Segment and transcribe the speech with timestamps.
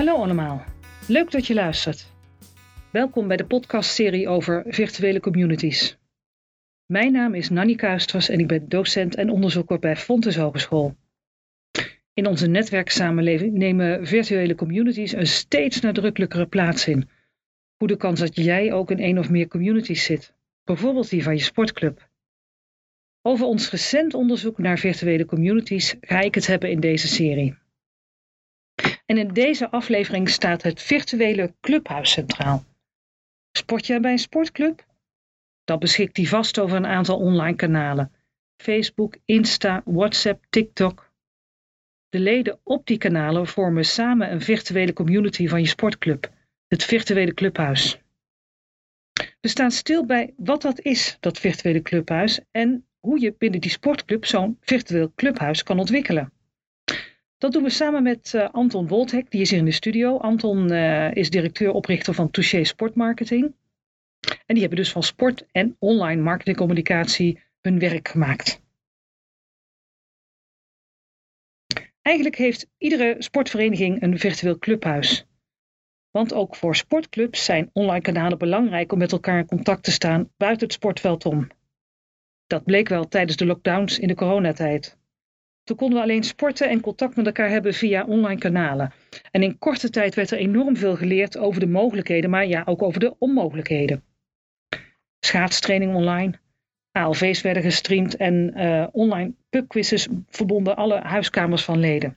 [0.00, 0.64] Hallo allemaal,
[1.08, 2.12] leuk dat je luistert.
[2.90, 5.98] Welkom bij de podcastserie over virtuele communities.
[6.86, 10.96] Mijn naam is Nanny Kuisters en ik ben docent en onderzoeker bij Fontes Hogeschool.
[12.14, 17.08] In onze netwerksamenleving nemen virtuele communities een steeds nadrukkelijkere plaats in.
[17.78, 21.42] Goede kans dat jij ook in één of meer communities zit, bijvoorbeeld die van je
[21.42, 22.08] sportclub.
[23.22, 27.59] Over ons recent onderzoek naar virtuele communities ga ik het hebben in deze serie.
[29.10, 32.64] En in deze aflevering staat het virtuele clubhuis centraal.
[33.52, 34.86] Sport jij bij een sportclub?
[35.64, 38.12] Dan beschikt die vast over een aantal online kanalen:
[38.56, 41.12] Facebook, Insta, WhatsApp, TikTok.
[42.08, 46.32] De leden op die kanalen vormen samen een virtuele community van je sportclub,
[46.66, 48.00] het virtuele clubhuis.
[49.40, 53.70] We staan stil bij wat dat is, dat virtuele clubhuis, en hoe je binnen die
[53.70, 56.32] sportclub zo'n virtueel clubhuis kan ontwikkelen.
[57.40, 60.18] Dat doen we samen met uh, Anton Wolthek, die is hier in de studio.
[60.18, 63.54] Anton uh, is directeur-oprichter van Touché Sportmarketing.
[64.46, 68.62] En die hebben dus van sport en online marketingcommunicatie hun werk gemaakt.
[72.02, 75.26] Eigenlijk heeft iedere sportvereniging een virtueel clubhuis.
[76.10, 80.30] Want ook voor sportclubs zijn online kanalen belangrijk om met elkaar in contact te staan
[80.36, 81.48] buiten het sportveld om.
[82.46, 84.98] Dat bleek wel tijdens de lockdowns in de coronatijd.
[85.70, 88.92] Toen konden we alleen sporten en contact met elkaar hebben via online kanalen.
[89.30, 92.82] En in korte tijd werd er enorm veel geleerd over de mogelijkheden, maar ja, ook
[92.82, 94.02] over de onmogelijkheden.
[95.20, 96.32] Schaatstraining online,
[96.92, 102.16] ALV's werden gestreamd en uh, online pubquizzes verbonden alle huiskamers van leden.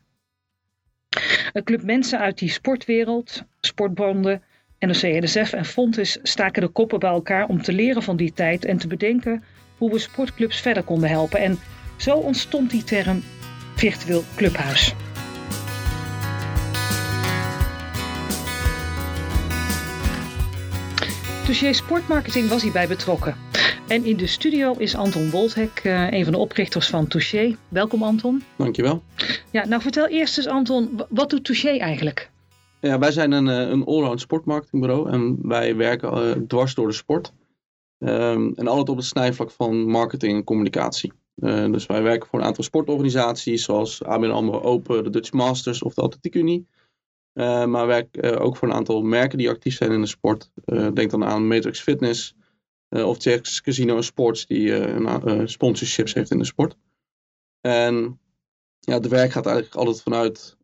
[1.53, 4.41] Een club mensen uit die sportwereld, sportbonden,
[4.79, 8.77] NOC-NSF en Fontes staken de koppen bij elkaar om te leren van die tijd en
[8.77, 9.43] te bedenken
[9.77, 11.39] hoe we sportclubs verder konden helpen.
[11.39, 11.57] En
[11.97, 13.21] zo ontstond die term
[13.75, 14.95] virtueel clubhuis.
[21.45, 23.35] Touché Sportmarketing was hierbij betrokken.
[23.87, 27.55] En in de studio is Anton Wolthek, uh, een van de oprichters van Touché.
[27.67, 28.43] Welkom Anton.
[28.55, 29.03] Dankjewel.
[29.51, 32.31] Ja, nou vertel eerst eens Anton, wat doet Touché eigenlijk?
[32.79, 36.93] Ja, wij zijn een, eh, een allround sportmarketingbureau en wij werken uh, dwars door de
[36.93, 37.33] sport.
[37.99, 41.13] Um, en altijd op het snijvlak van marketing en communicatie.
[41.35, 45.81] Uh, dus wij werken voor een aantal sportorganisaties zoals ABN AMRO Open, de Dutch Masters
[45.81, 46.67] of de Atletiek Unie.
[47.33, 50.51] Uh, maar werk uh, ook voor een aantal merken die actief zijn in de sport.
[50.93, 52.35] denk dan aan Matrix Fitness
[52.89, 56.75] of Jack's Casino Sports die sponsorships heeft in de sport.
[57.61, 58.19] En
[58.79, 60.57] ja, het werk gaat eigenlijk altijd vanuit,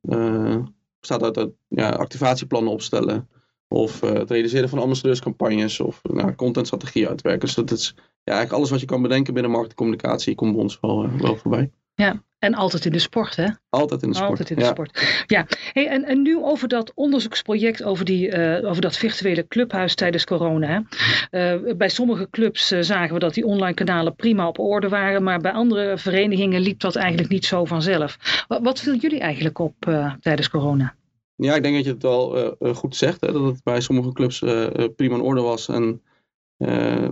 [1.00, 3.29] bestaat uit ja, activatieplannen opstellen,
[3.69, 7.46] of uh, het realiseren van ambassadeurscampagnes of nou, contentstrategie uitwerken.
[7.46, 10.78] Dus dat is ja, eigenlijk alles wat je kan bedenken binnen marketingcommunicatie komt bij ons
[10.81, 11.72] wel, uh, wel voorbij.
[11.94, 13.47] Ja, en altijd in de sport, hè?
[13.69, 14.29] Altijd in de sport.
[14.29, 14.69] Altijd in de ja.
[14.69, 15.24] sport.
[15.25, 19.96] Ja, hey, en, en nu over dat onderzoeksproject over, die, uh, over dat virtuele clubhuis
[19.96, 20.84] tijdens corona.
[21.31, 25.24] Uh, bij sommige clubs uh, zagen we dat die online kanalen prima op orde waren,
[25.24, 28.46] maar bij andere verenigingen liep dat eigenlijk niet zo vanzelf.
[28.47, 29.75] Wat, wat viel jullie eigenlijk op
[30.22, 30.96] tijdens corona?
[31.41, 33.22] Ja, ik denk dat je het wel uh, goed zegt.
[33.22, 35.67] Hè, dat het bij sommige clubs uh, prima in orde was.
[35.67, 36.01] En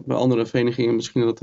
[0.05, 1.39] bij andere verenigingen misschien dat,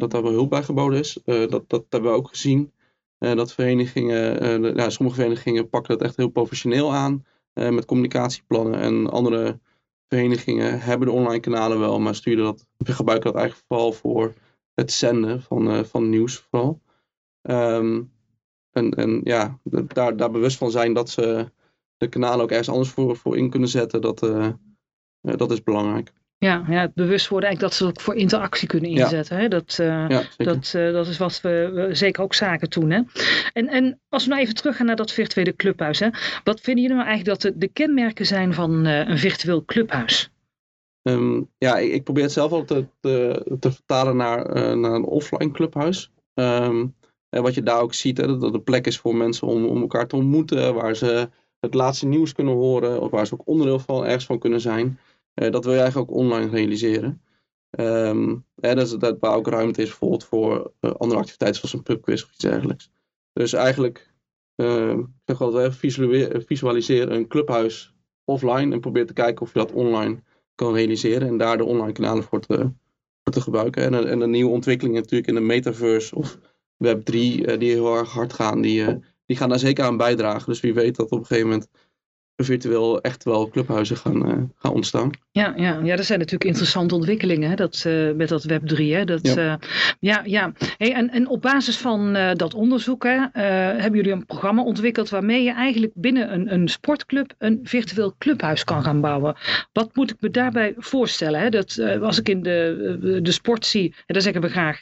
[0.00, 1.18] dat daar wel hulp bij geboden is.
[1.24, 2.72] dat, dat hebben we ook gezien.
[3.18, 7.24] dat verenigingen, ja, sommige verenigingen pakken dat echt heel professioneel aan.
[7.54, 8.80] met communicatieplannen.
[8.80, 9.58] En andere
[10.08, 12.00] verenigingen hebben de online kanalen wel.
[12.00, 14.34] Maar sturen dat, gebruiken dat eigenlijk vooral voor
[14.74, 16.80] het zenden van, van nieuws vooral.
[17.42, 18.12] Um,
[18.76, 21.50] en, en ja, daar, daar bewust van zijn dat ze
[21.96, 24.48] de kanalen ook ergens anders voor, voor in kunnen zetten, dat, uh,
[25.20, 26.12] dat is belangrijk.
[26.38, 29.36] Ja, ja, het bewust worden eigenlijk dat ze ook voor interactie kunnen inzetten.
[29.36, 29.42] Ja.
[29.42, 29.48] Hè?
[29.48, 32.90] Dat, uh, ja, dat, uh, dat is wat we, we, zeker ook zaken doen.
[32.90, 33.02] Hè?
[33.52, 35.98] En, en als we nou even teruggaan naar dat virtuele clubhuis.
[35.98, 36.08] Hè?
[36.44, 40.30] Wat vinden jullie nou eigenlijk dat de, de kenmerken zijn van uh, een virtueel clubhuis?
[41.02, 45.04] Um, ja, ik, ik, probeer het zelf altijd te, te, te vertalen naar, naar een
[45.04, 46.10] offline clubhuis.
[46.34, 46.94] Um,
[47.28, 49.64] en wat je daar ook ziet, hè, dat het een plek is voor mensen om,
[49.64, 50.74] om elkaar te ontmoeten.
[50.74, 51.28] Waar ze
[51.66, 54.98] het laatste nieuws kunnen horen, of waar ze ook onderdeel van ergens van kunnen zijn.
[55.34, 57.22] Uh, dat wil je eigenlijk ook online realiseren.
[57.70, 61.82] Um, hè, dat, dat waar ook ruimte is bijvoorbeeld voor uh, andere activiteiten zoals een
[61.82, 62.90] pubquiz of iets dergelijks.
[63.32, 64.12] Dus eigenlijk,
[64.56, 65.76] uh, ik zeg altijd,
[66.46, 70.22] visualiseer een clubhuis offline en probeer te kijken of je dat online
[70.54, 72.56] kan realiseren en daar de online kanalen voor te,
[73.22, 73.82] voor te gebruiken.
[73.82, 76.38] En, en de nieuwe ontwikkelingen natuurlijk in de metaverse of
[76.84, 77.02] Web3
[77.58, 78.84] die heel erg hard gaan, die
[79.26, 80.46] die gaan daar zeker aan bijdragen.
[80.46, 81.68] Dus wie weet dat op een gegeven moment
[82.44, 85.10] virtueel echt wel clubhuizen gaan, uh, gaan ontstaan.
[85.30, 88.94] Ja, ja, ja, dat zijn natuurlijk interessante ontwikkelingen hè, dat, uh, met dat Web 3.
[88.94, 89.54] Hè, dat, ja, uh,
[90.00, 90.22] ja.
[90.24, 90.52] ja.
[90.76, 95.42] Hey, en, en op basis van dat onderzoek hè, hebben jullie een programma ontwikkeld waarmee
[95.42, 99.36] je eigenlijk binnen een, een sportclub een virtueel clubhuis kan gaan bouwen.
[99.72, 101.40] Wat moet ik me daarbij voorstellen?
[101.40, 101.48] Hè?
[101.48, 104.80] Dat, als ik in de, de sport zie, en dan zeggen we graag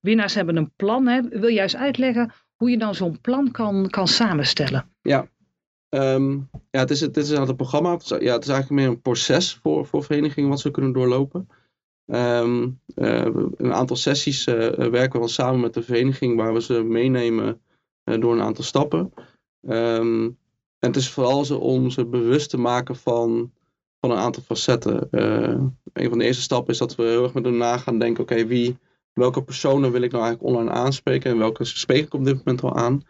[0.00, 1.06] winnaars hebben een plan.
[1.06, 1.20] Hè.
[1.28, 4.88] Wil juist uitleggen hoe je dan zo'n plan kan, kan samenstellen?
[5.02, 5.28] Ja,
[5.94, 7.92] Um, ja, het is, het is een programma.
[7.92, 10.92] Het is, ja, het is eigenlijk meer een proces voor, voor verenigingen wat ze kunnen
[10.92, 11.48] doorlopen.
[12.06, 16.82] Um, uh, een aantal sessies uh, werken we samen met de vereniging waar we ze
[16.82, 17.60] meenemen
[18.04, 19.12] uh, door een aantal stappen.
[19.68, 20.24] Um,
[20.78, 23.52] en het is vooral zo om ze bewust te maken van,
[24.00, 25.08] van een aantal facetten.
[25.92, 28.22] een van de eerste stappen is dat we heel erg met hen na gaan denken:
[28.22, 28.78] oké, wie,
[29.14, 32.62] welke personen wil ik nou eigenlijk online aanspreken en welke spreek ik op dit moment
[32.62, 33.02] al aan?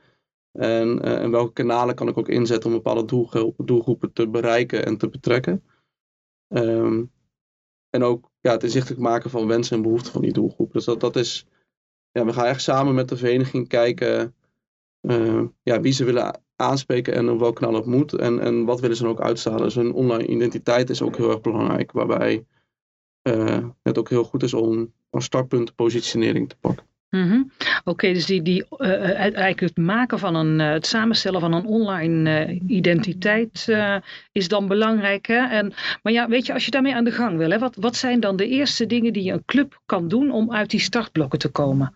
[0.53, 4.85] En, uh, en, welke kanalen kan ik ook inzetten om bepaalde doelgroepen, doelgroepen te bereiken
[4.85, 5.63] en te betrekken.
[6.49, 7.13] Um,
[7.91, 10.73] en ook ja, het inzichtelijk maken van wensen en behoeften van die doelgroep.
[10.73, 11.47] Dus dat, dat is,
[12.11, 14.35] ja, we gaan echt samen met de vereniging kijken
[15.01, 18.13] uh, ja, wie ze willen aanspreken en op welk kanaal het moet.
[18.13, 19.63] En, en wat willen ze dan ook uitstralen.
[19.63, 21.93] Dus hun online identiteit is ook heel erg belangrijk.
[21.93, 22.47] Waarbij
[23.25, 26.87] uh, het ook heel goed is om als startpunt positionering te pakken.
[27.11, 27.51] Mm
[27.85, 31.67] Oké, dus die, die, uh, eigenlijk het maken van een, uh, het samenstellen van een
[31.67, 33.69] online uh, identiteit
[34.33, 35.27] is dan belangrijk.
[35.27, 35.47] Hè?
[35.47, 35.73] En,
[36.03, 38.21] maar ja, weet je, als je daarmee aan de gang wil, hè, wat, wat zijn
[38.21, 41.95] dan de eerste dingen die een club kan doen om uit die startblokken te komen?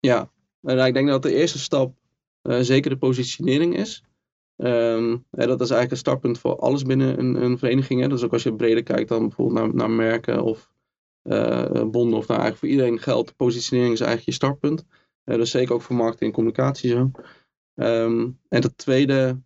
[0.00, 0.30] Ja,
[0.62, 1.94] ik denk dat de eerste stap
[2.42, 4.02] zeker de positionering is.
[4.64, 8.00] Um, dat is eigenlijk een startpunt voor alles binnen een, een vereniging.
[8.00, 8.08] Hè?
[8.08, 10.70] Dus ook als je breder kijkt dan bijvoorbeeld naar, naar merken of
[11.24, 13.36] uh, bonden of eigenlijk voor iedereen geldt.
[13.36, 14.84] Positionering is eigenlijk je startpunt.
[15.24, 17.10] Uh, dus zeker ook voor marketing en communicatie zo.
[17.74, 19.40] Um, en ten tweede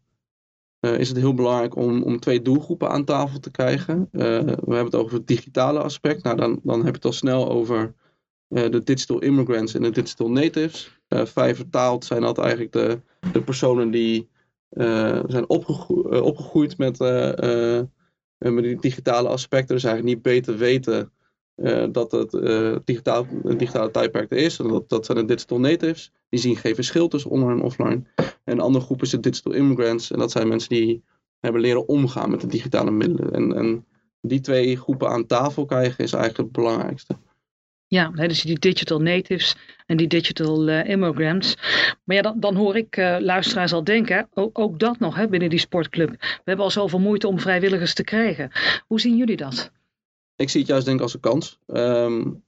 [0.80, 4.08] uh, is het heel belangrijk om, om twee doelgroepen aan tafel te krijgen.
[4.10, 6.22] we hebben het over het digitale aspect.
[6.22, 7.94] Nou, dan, dan heb je het al snel over
[8.48, 11.00] de digital immigrants en de digital natives.
[11.08, 13.00] vrij vertaald zijn dat eigenlijk de,
[13.32, 14.28] de personen die
[15.26, 16.98] zijn opgego opgegroeid met,
[18.38, 19.74] met die digitale aspecten.
[19.74, 21.12] Dus eigenlijk niet beter weten
[21.92, 22.30] dat het
[22.84, 24.56] digitaal, een digitale tijdperk er is.
[24.56, 26.12] Dat, dat zijn de digital natives.
[26.28, 28.02] Die zien geen verschil tussen online en offline.
[28.44, 30.10] En andere groep is de digital immigrants.
[30.10, 31.02] En dat zijn mensen die
[31.40, 33.32] hebben leren omgaan met de digitale middelen.
[33.32, 33.86] En, en
[34.20, 37.16] die twee groepen aan tafel krijgen is eigenlijk het belangrijkste.
[37.88, 39.56] Ja, dus die digital natives
[39.87, 41.56] en die digital uh, immigrants.
[42.05, 45.29] Maar ja, dan, dan hoor ik uh, luisteraars al denken, ook, ook dat nog hè,
[45.29, 46.11] binnen die sportclub.
[46.20, 48.50] We hebben al zoveel moeite om vrijwilligers te krijgen.
[48.87, 49.70] Hoe zien jullie dat?
[50.38, 51.58] ik zie het juist denk ik als een kans.
[51.67, 52.43] Um,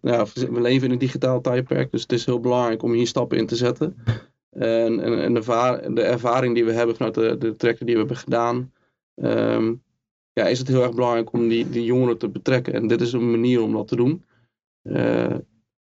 [0.00, 3.38] ja, we leven in een digitaal tijdperk, dus het is heel belangrijk om hier stappen
[3.38, 3.96] in te zetten.
[4.50, 8.72] En, en, de, ervaring die we hebben vanuit de, de die we hebben gedaan,
[9.14, 9.82] um,
[10.32, 12.72] ja, is het heel erg belangrijk om die, die jongeren te betrekken.
[12.72, 14.24] En dit is een manier om dat te doen.
[14.84, 15.36] Uh,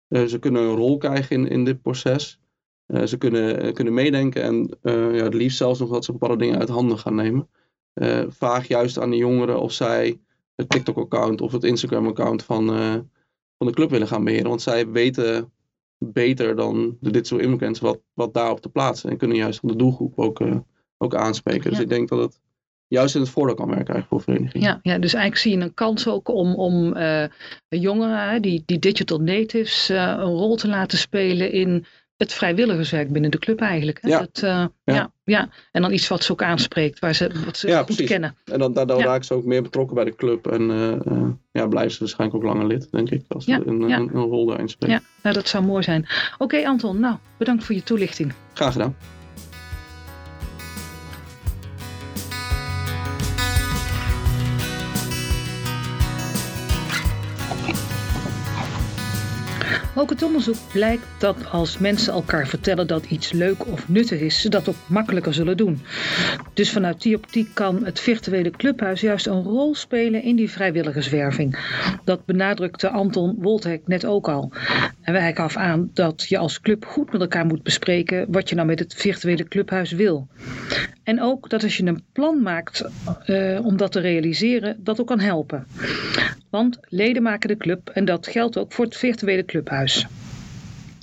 [0.07, 2.39] ze kunnen een rol krijgen in, in dit proces.
[2.87, 4.77] Uh, ze kunnen, kunnen meedenken en
[5.15, 7.49] ja, het liefst zelfs nog dat ze bepaalde dingen uit handen gaan nemen.
[8.29, 10.19] vraag juist aan de jongeren of zij
[10.55, 12.67] het TikTok-account of het Instagram-account van,
[13.57, 14.49] van de club willen gaan beheren.
[14.49, 15.51] Want zij weten
[16.11, 19.09] beter dan de dit soort immigrants wat, wat daarop te plaatsen.
[19.09, 20.57] En kunnen juist van de doelgroep ook, uh,
[20.97, 21.69] ook aanspreken.
[21.69, 22.41] Dus ik denk dat het
[22.93, 24.67] juist in het voordeel kan werken eigenlijk voor verenigingen.
[24.67, 27.25] Ja, ja, dus eigenlijk zie je een kans ook om, om uh,
[27.69, 31.85] jongeren, die, die digital natives, een rol te laten spelen in
[32.17, 33.97] het vrijwilligerswerk binnen de club eigenlijk.
[34.01, 34.09] Hè?
[34.09, 34.19] Ja.
[34.19, 35.11] Dat, uh, ja.
[35.23, 35.49] ja.
[35.71, 38.35] En dan iets wat ze ook aanspreekt, waar ze, wat ze ja, goed kennen.
[38.45, 39.05] En dan, daardoor ja.
[39.05, 40.47] raken ze ook meer betrokken bij de club.
[40.47, 43.25] En uh, ja, blijven ze waarschijnlijk ook langer lid, denk ik.
[43.27, 44.95] Als ze een, een, een, rol daarin spelen.
[44.95, 46.07] Ja, nou, dat zou mooi zijn.
[46.33, 48.33] Oké okay, Anton, nou, bedankt voor je toelichting.
[48.53, 48.95] Graag gedaan.
[59.95, 64.41] Ook het onderzoek blijkt dat als mensen elkaar vertellen dat iets leuk of nuttig is,
[64.41, 65.81] ze dat ook makkelijker zullen doen.
[66.53, 71.57] Dus vanuit die optiek kan het virtuele clubhuis juist een rol spelen in die vrijwilligerswerving.
[72.03, 74.51] Dat benadrukte Anton Woltek net ook al.
[75.01, 78.55] En wij gaf aan dat je als club goed met elkaar moet bespreken wat je
[78.55, 80.27] nou met het virtuele clubhuis wil.
[81.03, 82.83] En ook dat als je een plan maakt
[83.25, 85.65] uh, om dat te realiseren, dat ook kan helpen.
[86.53, 90.07] Want leden maken de club en dat geldt ook voor het virtuele clubhuis.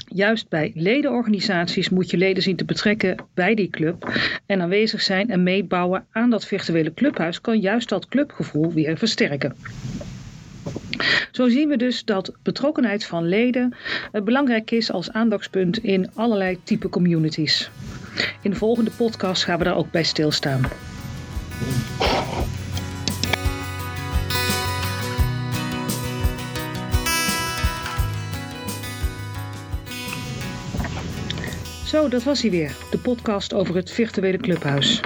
[0.07, 4.13] Juist bij ledenorganisaties moet je leden zien te betrekken bij die club
[4.47, 9.57] en aanwezig zijn en meebouwen aan dat virtuele clubhuis kan juist dat clubgevoel weer versterken.
[11.31, 13.75] Zo zien we dus dat betrokkenheid van leden
[14.25, 17.71] belangrijk is als aandachtspunt in allerlei type communities.
[18.43, 20.61] In de volgende podcast gaan we daar ook bij stilstaan.
[31.91, 32.77] Zo, dat was hij weer.
[32.91, 35.01] De podcast over het virtuele clubhuis.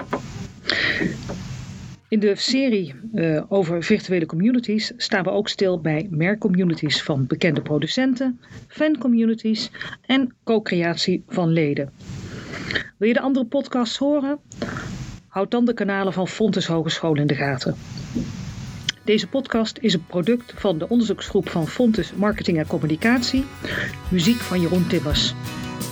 [2.09, 7.63] In de serie uh, over virtuele communities staan we ook stil bij merkcommunities van bekende
[7.63, 9.71] producenten, fancommunities
[10.07, 11.93] en co-creatie van leden.
[12.97, 14.39] Wil je de andere podcasts horen?
[15.29, 17.75] Houd dan de kanalen van Fontes Hogeschool in de gaten.
[19.05, 23.45] Deze podcast is een product van de onderzoeksgroep van Fontes Marketing en Communicatie.
[24.11, 25.35] Muziek van Jeroen Timmers.